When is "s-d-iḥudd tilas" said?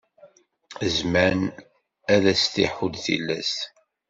2.41-3.53